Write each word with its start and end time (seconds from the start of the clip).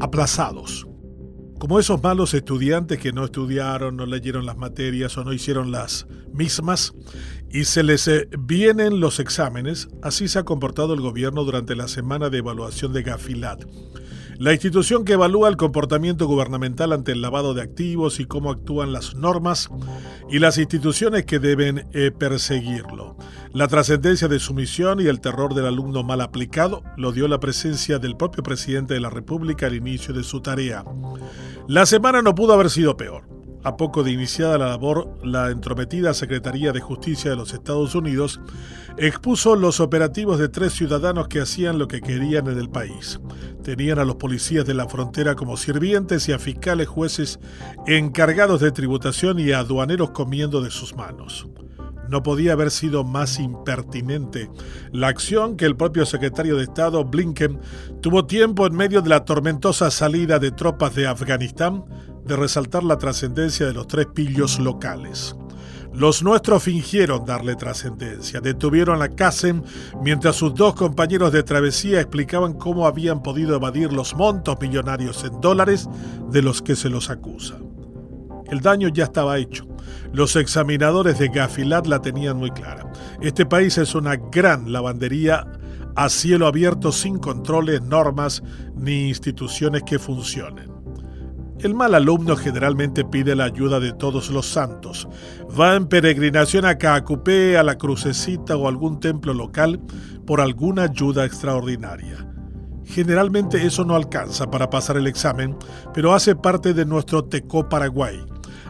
aplazados. 0.00 0.86
Como 1.58 1.78
esos 1.80 2.02
malos 2.02 2.34
estudiantes 2.34 2.98
que 2.98 3.12
no 3.12 3.24
estudiaron, 3.24 3.96
no 3.96 4.04
leyeron 4.04 4.44
las 4.44 4.58
materias 4.58 5.16
o 5.16 5.24
no 5.24 5.32
hicieron 5.32 5.72
las 5.72 6.06
mismas 6.32 6.92
y 7.50 7.64
se 7.64 7.82
les 7.82 8.06
eh, 8.08 8.28
vienen 8.38 9.00
los 9.00 9.20
exámenes, 9.20 9.88
así 10.02 10.28
se 10.28 10.38
ha 10.38 10.44
comportado 10.44 10.92
el 10.92 11.00
gobierno 11.00 11.44
durante 11.44 11.74
la 11.74 11.88
semana 11.88 12.28
de 12.28 12.38
evaluación 12.38 12.92
de 12.92 13.02
Gafilat. 13.02 13.64
La 14.38 14.52
institución 14.52 15.06
que 15.06 15.14
evalúa 15.14 15.48
el 15.48 15.56
comportamiento 15.56 16.26
gubernamental 16.26 16.92
ante 16.92 17.12
el 17.12 17.22
lavado 17.22 17.54
de 17.54 17.62
activos 17.62 18.20
y 18.20 18.26
cómo 18.26 18.50
actúan 18.50 18.92
las 18.92 19.14
normas 19.14 19.70
y 20.30 20.40
las 20.40 20.58
instituciones 20.58 21.24
que 21.24 21.38
deben 21.38 21.88
eh, 21.94 22.10
perseguirlo. 22.10 23.16
La 23.56 23.68
trascendencia 23.68 24.28
de 24.28 24.38
su 24.38 24.52
misión 24.52 25.00
y 25.00 25.06
el 25.06 25.22
terror 25.22 25.54
del 25.54 25.64
alumno 25.64 26.02
mal 26.02 26.20
aplicado 26.20 26.82
lo 26.98 27.10
dio 27.10 27.26
la 27.26 27.40
presencia 27.40 27.98
del 27.98 28.14
propio 28.14 28.42
presidente 28.42 28.92
de 28.92 29.00
la 29.00 29.08
República 29.08 29.64
al 29.64 29.74
inicio 29.74 30.12
de 30.12 30.24
su 30.24 30.42
tarea. 30.42 30.84
La 31.66 31.86
semana 31.86 32.20
no 32.20 32.34
pudo 32.34 32.52
haber 32.52 32.68
sido 32.68 32.98
peor. 32.98 33.22
A 33.64 33.78
poco 33.78 34.02
de 34.02 34.12
iniciada 34.12 34.58
la 34.58 34.68
labor, 34.68 35.16
la 35.24 35.50
entrometida 35.50 36.12
Secretaría 36.12 36.72
de 36.72 36.82
Justicia 36.82 37.30
de 37.30 37.36
los 37.38 37.54
Estados 37.54 37.94
Unidos 37.94 38.42
expuso 38.98 39.56
los 39.56 39.80
operativos 39.80 40.38
de 40.38 40.50
tres 40.50 40.74
ciudadanos 40.74 41.26
que 41.28 41.40
hacían 41.40 41.78
lo 41.78 41.88
que 41.88 42.02
querían 42.02 42.48
en 42.48 42.58
el 42.58 42.68
país. 42.68 43.20
Tenían 43.62 43.98
a 43.98 44.04
los 44.04 44.16
policías 44.16 44.66
de 44.66 44.74
la 44.74 44.86
frontera 44.86 45.34
como 45.34 45.56
sirvientes 45.56 46.28
y 46.28 46.32
a 46.32 46.38
fiscales 46.38 46.88
jueces 46.88 47.40
encargados 47.86 48.60
de 48.60 48.70
tributación 48.70 49.38
y 49.38 49.52
a 49.52 49.60
aduaneros 49.60 50.10
comiendo 50.10 50.60
de 50.60 50.70
sus 50.70 50.94
manos. 50.94 51.48
No 52.08 52.22
podía 52.22 52.52
haber 52.52 52.70
sido 52.70 53.04
más 53.04 53.38
impertinente 53.38 54.50
la 54.92 55.08
acción 55.08 55.56
que 55.56 55.64
el 55.64 55.76
propio 55.76 56.06
secretario 56.06 56.56
de 56.56 56.64
Estado 56.64 57.04
Blinken 57.04 57.60
tuvo 58.00 58.26
tiempo 58.26 58.66
en 58.66 58.76
medio 58.76 59.02
de 59.02 59.08
la 59.08 59.24
tormentosa 59.24 59.90
salida 59.90 60.38
de 60.38 60.52
tropas 60.52 60.94
de 60.94 61.06
Afganistán 61.06 61.84
de 62.24 62.36
resaltar 62.36 62.84
la 62.84 62.98
trascendencia 62.98 63.66
de 63.66 63.72
los 63.72 63.86
tres 63.86 64.06
pillos 64.14 64.58
locales. 64.58 65.36
Los 65.92 66.22
nuestros 66.22 66.62
fingieron 66.62 67.24
darle 67.24 67.56
trascendencia, 67.56 68.40
detuvieron 68.40 69.00
a 69.00 69.08
Kassem 69.08 69.62
mientras 70.02 70.36
sus 70.36 70.54
dos 70.54 70.74
compañeros 70.74 71.32
de 71.32 71.42
travesía 71.42 72.00
explicaban 72.00 72.52
cómo 72.52 72.86
habían 72.86 73.22
podido 73.22 73.56
evadir 73.56 73.92
los 73.94 74.14
montos 74.14 74.56
millonarios 74.60 75.24
en 75.24 75.40
dólares 75.40 75.88
de 76.30 76.42
los 76.42 76.60
que 76.60 76.76
se 76.76 76.90
los 76.90 77.08
acusa. 77.08 77.56
El 78.50 78.60
daño 78.60 78.88
ya 78.88 79.04
estaba 79.04 79.38
hecho. 79.38 79.66
Los 80.12 80.36
examinadores 80.36 81.18
de 81.18 81.28
Gafilat 81.28 81.86
la 81.86 82.00
tenían 82.00 82.36
muy 82.36 82.50
clara. 82.50 82.90
Este 83.20 83.46
país 83.46 83.78
es 83.78 83.94
una 83.94 84.16
gran 84.16 84.72
lavandería 84.72 85.46
a 85.94 86.08
cielo 86.08 86.46
abierto 86.46 86.92
sin 86.92 87.18
controles, 87.18 87.82
normas 87.82 88.42
ni 88.74 89.08
instituciones 89.08 89.82
que 89.82 89.98
funcionen. 89.98 90.76
El 91.58 91.74
mal 91.74 91.94
alumno 91.94 92.36
generalmente 92.36 93.02
pide 93.02 93.34
la 93.34 93.44
ayuda 93.44 93.80
de 93.80 93.94
todos 93.94 94.30
los 94.30 94.46
santos. 94.46 95.08
Va 95.58 95.74
en 95.74 95.86
peregrinación 95.86 96.66
a 96.66 96.76
Caacupé, 96.76 97.56
a 97.56 97.62
la 97.62 97.78
Crucecita 97.78 98.56
o 98.56 98.68
algún 98.68 99.00
templo 99.00 99.32
local 99.32 99.80
por 100.26 100.42
alguna 100.42 100.82
ayuda 100.82 101.24
extraordinaria. 101.24 102.26
Generalmente 102.84 103.66
eso 103.66 103.84
no 103.84 103.96
alcanza 103.96 104.50
para 104.50 104.68
pasar 104.68 104.98
el 104.98 105.06
examen, 105.06 105.56
pero 105.94 106.14
hace 106.14 106.36
parte 106.36 106.74
de 106.74 106.84
nuestro 106.84 107.24
Tecó 107.24 107.68
Paraguay. 107.68 108.22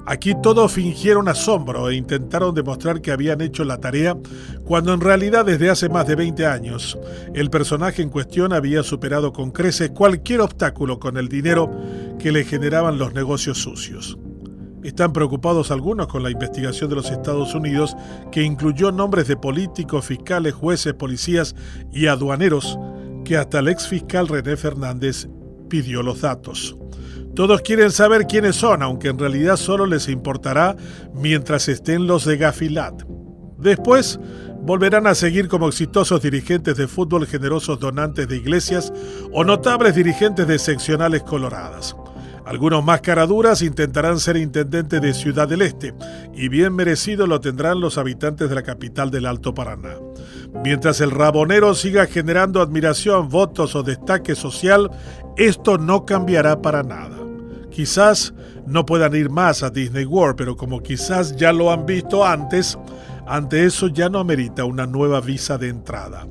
Aquí 0.08 0.34
todos 0.40 0.70
fingieron 0.70 1.28
asombro 1.28 1.90
e 1.90 1.96
intentaron 1.96 2.54
demostrar 2.54 3.00
que 3.00 3.10
habían 3.10 3.40
hecho 3.40 3.64
la 3.64 3.80
tarea, 3.80 4.16
cuando 4.64 4.94
en 4.94 5.00
realidad 5.00 5.44
desde 5.44 5.68
hace 5.68 5.88
más 5.88 6.06
de 6.06 6.14
20 6.14 6.46
años 6.46 6.96
el 7.34 7.50
personaje 7.50 8.02
en 8.02 8.10
cuestión 8.10 8.52
había 8.52 8.84
superado 8.84 9.32
con 9.32 9.50
creces 9.50 9.90
cualquier 9.90 10.42
obstáculo 10.42 11.00
con 11.00 11.16
el 11.16 11.28
dinero 11.28 11.68
que 12.20 12.30
le 12.30 12.44
generaban 12.44 12.98
los 12.98 13.14
negocios 13.14 13.58
sucios. 13.58 14.16
Están 14.84 15.12
preocupados 15.12 15.72
algunos 15.72 16.06
con 16.06 16.22
la 16.22 16.30
investigación 16.30 16.88
de 16.88 16.94
los 16.94 17.10
Estados 17.10 17.52
Unidos 17.56 17.96
que 18.30 18.44
incluyó 18.44 18.92
nombres 18.92 19.26
de 19.26 19.36
políticos, 19.36 20.06
fiscales, 20.06 20.54
jueces, 20.54 20.94
policías 20.94 21.56
y 21.92 22.06
aduaneros 22.06 22.78
que 23.24 23.36
hasta 23.36 23.58
el 23.58 23.66
ex 23.66 23.88
fiscal 23.88 24.28
René 24.28 24.56
Fernández 24.56 25.26
pidió 25.68 26.04
los 26.04 26.20
datos. 26.20 26.76
Todos 27.36 27.60
quieren 27.60 27.92
saber 27.92 28.26
quiénes 28.26 28.56
son, 28.56 28.82
aunque 28.82 29.08
en 29.08 29.18
realidad 29.18 29.56
solo 29.56 29.84
les 29.84 30.08
importará 30.08 30.74
mientras 31.12 31.68
estén 31.68 32.06
los 32.06 32.24
de 32.24 32.38
Gafilat. 32.38 33.02
Después 33.58 34.18
volverán 34.62 35.06
a 35.06 35.14
seguir 35.14 35.46
como 35.46 35.68
exitosos 35.68 36.22
dirigentes 36.22 36.78
de 36.78 36.88
fútbol, 36.88 37.26
generosos 37.26 37.78
donantes 37.78 38.26
de 38.26 38.38
iglesias 38.38 38.90
o 39.32 39.44
notables 39.44 39.94
dirigentes 39.94 40.48
de 40.48 40.58
seccionales 40.58 41.24
coloradas. 41.24 41.94
Algunos 42.46 42.82
más 42.82 43.02
caraduras 43.02 43.60
intentarán 43.60 44.18
ser 44.18 44.38
intendentes 44.38 45.02
de 45.02 45.12
Ciudad 45.12 45.46
del 45.46 45.60
Este, 45.60 45.92
y 46.32 46.48
bien 46.48 46.74
merecido 46.74 47.26
lo 47.26 47.42
tendrán 47.42 47.80
los 47.80 47.98
habitantes 47.98 48.48
de 48.48 48.54
la 48.54 48.62
capital 48.62 49.10
del 49.10 49.26
Alto 49.26 49.52
Paraná. 49.52 49.96
Mientras 50.64 51.02
el 51.02 51.10
rabonero 51.10 51.74
siga 51.74 52.06
generando 52.06 52.62
admiración, 52.62 53.28
votos 53.28 53.74
o 53.76 53.82
destaque 53.82 54.34
social, 54.34 54.90
esto 55.36 55.76
no 55.76 56.06
cambiará 56.06 56.62
para 56.62 56.82
nada. 56.82 57.25
Quizás 57.76 58.32
no 58.66 58.86
puedan 58.86 59.14
ir 59.14 59.28
más 59.28 59.62
a 59.62 59.68
Disney 59.68 60.06
World, 60.06 60.36
pero 60.36 60.56
como 60.56 60.82
quizás 60.82 61.36
ya 61.36 61.52
lo 61.52 61.70
han 61.70 61.84
visto 61.84 62.24
antes, 62.24 62.78
ante 63.26 63.66
eso 63.66 63.88
ya 63.88 64.08
no 64.08 64.18
amerita 64.18 64.64
una 64.64 64.86
nueva 64.86 65.20
visa 65.20 65.58
de 65.58 65.68
entrada. 65.68 66.26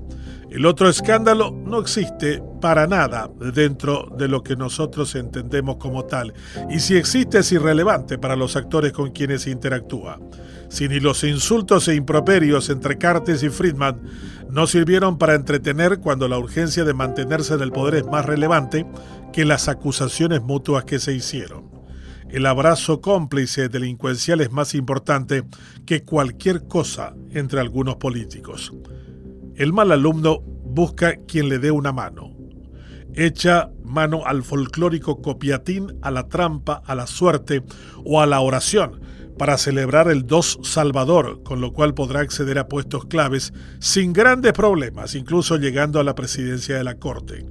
El 0.56 0.66
otro 0.66 0.88
escándalo 0.88 1.52
no 1.52 1.82
existe 1.82 2.42
para 2.62 2.88
nada 2.88 3.30
dentro 3.54 4.08
de 4.18 4.30
lo 4.30 4.42
que 4.42 4.56
nosotros 4.56 5.14
entendemos 5.16 5.76
como 5.76 6.06
tal, 6.06 6.34
y 6.70 6.80
si 6.80 6.96
existe 6.96 7.40
es 7.40 7.52
irrelevante 7.52 8.18
para 8.18 8.38
los 8.38 8.56
actores 8.56 8.94
con 8.94 9.12
quienes 9.12 9.48
interactúa. 9.48 10.18
Si 10.70 10.88
ni 10.88 11.02
los 11.02 11.26
insultos 11.26 11.90
e 11.90 11.96
improperios 11.96 12.70
entre 12.70 12.98
Cartes 12.98 13.44
y 13.44 13.50
Friedman 13.50 14.02
no 14.50 14.66
sirvieron 14.66 15.18
para 15.18 15.36
entretener 15.36 16.00
cuando 16.00 16.30
la 16.30 16.38
urgencia 16.38 16.86
de 16.86 16.94
mantenerse 16.94 17.56
en 17.56 17.62
el 17.62 17.74
poder 17.74 17.96
es 17.96 18.06
más 18.06 18.26
relevante, 18.26 18.86
que 19.34 19.44
las 19.44 19.68
acusaciones 19.68 20.42
mutuas 20.42 20.86
que 20.86 21.00
se 21.00 21.12
hicieron. 21.12 21.70
El 22.30 22.46
abrazo 22.46 23.02
cómplice 23.02 23.68
delincuencial 23.68 24.40
es 24.40 24.54
más 24.54 24.74
importante 24.74 25.44
que 25.86 26.04
cualquier 26.04 26.66
cosa 26.66 27.14
entre 27.32 27.60
algunos 27.60 27.98
políticos. 27.98 28.72
El 29.56 29.72
mal 29.72 29.92
alumno 29.92 30.42
busca 30.42 31.16
quien 31.28 31.48
le 31.50 31.60
dé 31.60 31.72
una 31.72 31.94
mano. 31.94 32.32
Echa 33.14 33.70
mano 33.86 34.26
al 34.26 34.44
folclórico 34.44 35.22
copiatín, 35.22 35.98
a 36.02 36.12
la 36.12 36.28
trampa, 36.28 36.82
a 36.86 36.94
la 36.96 37.08
suerte 37.08 37.64
o 38.04 38.22
a 38.22 38.26
la 38.26 38.42
oración 38.42 39.00
para 39.38 39.58
celebrar 39.58 40.10
el 40.10 40.26
dos 40.26 40.60
Salvador, 40.64 41.42
con 41.44 41.62
lo 41.62 41.74
cual 41.74 41.94
podrá 41.94 42.22
acceder 42.22 42.58
a 42.58 42.68
puestos 42.68 43.06
claves 43.06 43.54
sin 43.80 44.14
grandes 44.14 44.54
problemas, 44.54 45.16
incluso 45.16 45.58
llegando 45.58 46.00
a 46.00 46.04
la 46.04 46.16
presidencia 46.16 46.78
de 46.78 46.84
la 46.84 46.96
Corte. 46.96 47.46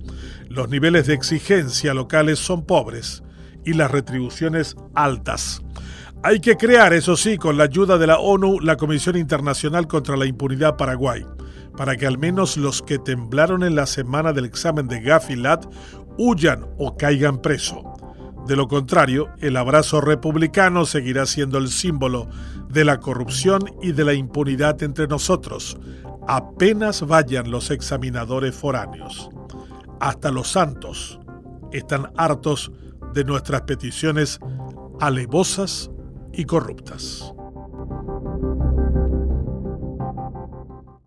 Los 0.49 0.69
niveles 0.69 1.07
de 1.07 1.15
exigencia 1.15 1.95
locales 1.95 2.39
son 2.39 2.65
pobres 2.65 3.23
y 3.65 3.75
las 3.75 3.91
retribuciones 3.91 4.77
altas. 4.95 5.63
Hay 6.23 6.41
que 6.41 6.57
crear, 6.57 6.95
eso 6.95 7.17
sí, 7.17 7.37
con 7.37 7.59
la 7.59 7.65
ayuda 7.65 7.99
de 7.99 8.07
la 8.07 8.19
ONU, 8.19 8.61
la 8.61 8.77
Comisión 8.77 9.17
Internacional 9.17 9.87
contra 9.87 10.17
la 10.17 10.25
Impunidad 10.25 10.77
Paraguay, 10.77 11.23
para 11.77 11.97
que 11.97 12.07
al 12.07 12.19
menos 12.19 12.57
los 12.57 12.83
que 12.83 12.99
temblaron 12.99 13.63
en 13.63 13.75
la 13.75 13.87
semana 13.87 14.33
del 14.33 14.45
examen 14.45 14.89
de 14.89 15.01
Gafilat 15.01 15.67
huyan 16.19 16.67
o 16.79 16.97
caigan 16.97 17.41
preso. 17.43 17.95
De 18.47 18.57
lo 18.57 18.69
contrario, 18.69 19.29
el 19.41 19.57
abrazo 19.57 20.01
republicano 20.01 20.85
seguirá 20.85 21.27
siendo 21.27 21.59
el 21.59 21.69
símbolo 21.69 22.29
de 22.69 22.85
la 22.85 23.01
corrupción 23.01 23.63
y 23.83 23.93
de 23.93 24.05
la 24.05 24.15
impunidad 24.15 24.83
entre 24.83 25.07
nosotros, 25.07 25.79
apenas 26.29 27.03
vayan 27.07 27.51
los 27.51 27.71
examinadores 27.71 28.55
foráneos 28.55 29.31
hasta 30.01 30.31
los 30.31 30.49
santos 30.49 31.19
están 31.73 32.13
hartos 32.17 32.71
de 33.15 33.25
nuestras 33.25 33.63
peticiones 33.63 34.39
alevosas 35.01 35.91
y 36.33 36.45
corruptas. 36.45 37.34